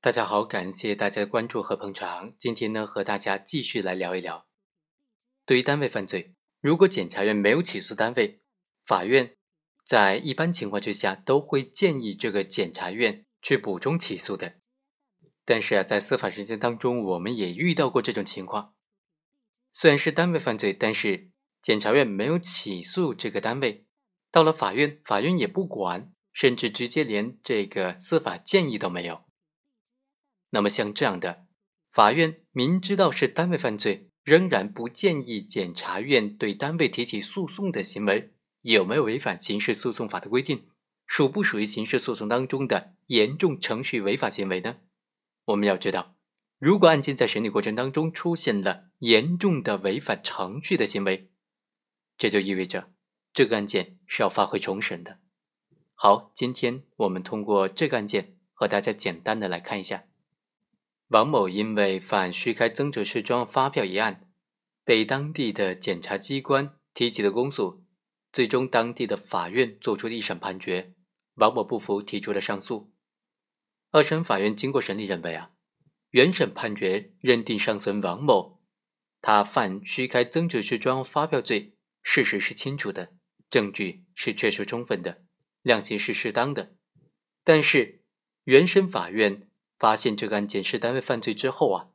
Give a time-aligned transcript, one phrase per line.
[0.00, 2.32] 大家好，感谢大家的关注和捧场。
[2.38, 4.46] 今天呢，和大家继续来聊一聊，
[5.44, 8.40] 对于单位犯罪，如果检察院没有起诉单位，
[8.84, 9.36] 法院
[9.84, 14.60] 在一般情况之下都会建议这个检察院去补充起诉的。
[15.44, 18.74] 但是啊，在司法实践当中，我们也遇到过这种情况，
[19.72, 21.30] 虽然是单位犯罪，但是
[21.60, 23.84] 检察院没有起诉这个单位，
[24.30, 29.27] 到了法院，法院也不管，甚至直接连这个司法建议都没有。
[30.50, 31.46] 那么像这样的，
[31.90, 40.68] 法院明知道是单位犯罪，仍然不建议检察院对单位提起诉讼的行为，有没有违反刑事诉讼法的规定？
[41.06, 44.76] 属不属于刑事诉讼当中的严重程序违法行为呢？
[45.46, 46.16] 我们要知道，
[46.58, 51.30] 如果案件在审理过程当中出现了严重的违反程序的行为，
[52.18, 52.92] 这就意味着
[53.32, 55.18] 这个案件是要发回重审的。
[55.94, 60.04] 好，今天我们通过这个案件和大家简单的来看一下。
[61.08, 64.28] 王某因为犯虚开增值税专用发票一案，
[64.84, 67.82] 被当地的检察机关提起了公诉，
[68.30, 70.92] 最终当地的法院作出了一审判决，
[71.36, 72.92] 王某不服，提出了上诉。
[73.90, 75.52] 二审法院经过审理认为啊，
[76.10, 78.60] 原审判决认定上诉人王某
[79.22, 83.14] 他犯虚开增值税专用发票罪，事实是清楚的，
[83.48, 85.22] 证据是确实充分的，
[85.62, 86.76] 量刑是适当的，
[87.42, 88.02] 但是
[88.44, 89.47] 原审法院。
[89.78, 91.88] 发现这个案件是单位犯罪之后啊，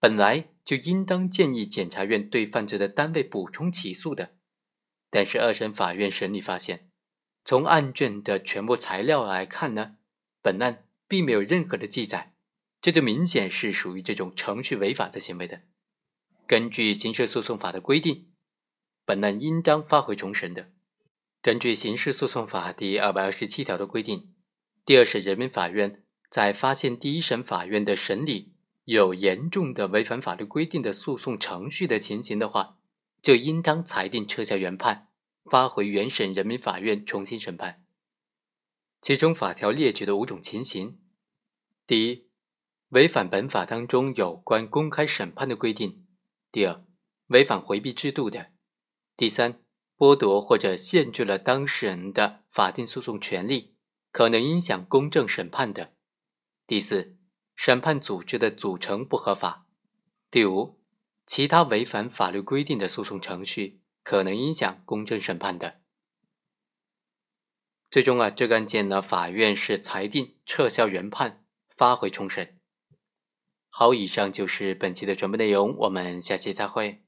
[0.00, 4.36] 本来就应当建议检察院对犯罪的单位补充起诉的。
[5.10, 6.90] 但是二审法院审理发现，
[7.44, 9.96] 从案卷的全部材料来看呢，
[10.42, 12.34] 本案并没有任何的记载，
[12.80, 15.62] 这就明显是属于这种程序违法的行为的。
[16.46, 18.32] 根据刑事诉讼法的规定，
[19.04, 20.70] 本案应当发回重审的。
[21.42, 24.34] 根据刑事诉讼法第二百二十七条的规定，
[24.84, 26.04] 第二审人民法院。
[26.30, 28.52] 在发现第一审法院的审理
[28.84, 32.78] 有严重的违反法律规定的诉讼程序的情形的话，
[33.22, 35.08] 就应当裁定撤销原判，
[35.44, 37.84] 发回原审人民法院重新审判。
[39.00, 40.98] 其中法条列举的五种情形：
[41.86, 42.26] 第一，
[42.88, 46.04] 违反本法当中有关公开审判的规定；
[46.50, 46.84] 第二，
[47.28, 48.50] 违反回避制度的；
[49.16, 49.62] 第三，
[49.96, 53.76] 剥夺或者限制了当事人的法定诉讼权利，
[54.10, 55.94] 可能影响公正审判的。
[56.68, 57.16] 第四，
[57.56, 59.64] 审判组织的组成不合法；
[60.30, 60.78] 第五，
[61.26, 65.80] 其他违反法律规定的诉讼程序可能影响公正审判的。
[67.90, 71.42] 最终啊，这个案件呢，法院是裁定撤销原判，
[71.74, 72.60] 发回重审。
[73.70, 77.02] 好，以上就是本期的全部内容，我们下期再会。